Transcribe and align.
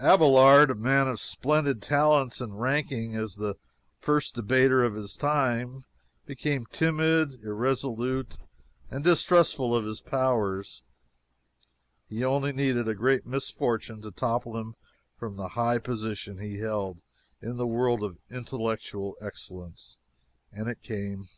Abelard, 0.00 0.72
a 0.72 0.74
man 0.74 1.06
of 1.06 1.20
splendid 1.20 1.80
talents, 1.80 2.40
and 2.40 2.60
ranking 2.60 3.14
as 3.14 3.36
the 3.36 3.54
first 4.00 4.34
debater 4.34 4.82
of 4.82 4.94
his 4.96 5.16
time, 5.16 5.84
became 6.24 6.66
timid, 6.72 7.34
irresolute, 7.44 8.36
and 8.90 9.04
distrustful 9.04 9.76
of 9.76 9.84
his 9.84 10.00
powers. 10.00 10.82
He 12.08 12.24
only 12.24 12.52
needed 12.52 12.88
a 12.88 12.96
great 12.96 13.26
misfortune 13.26 14.02
to 14.02 14.10
topple 14.10 14.56
him 14.56 14.74
from 15.16 15.36
the 15.36 15.50
high 15.50 15.78
position 15.78 16.38
he 16.38 16.58
held 16.58 17.00
in 17.40 17.56
the 17.56 17.64
world 17.64 18.02
of 18.02 18.18
intellectual 18.28 19.16
excellence, 19.20 19.98
and 20.50 20.66
it 20.66 20.82
came. 20.82 21.28